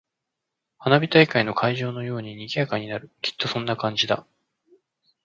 [0.79, 3.11] 花火大会の会場のように賑やかになる。
[3.21, 4.25] きっとそんな感じだ。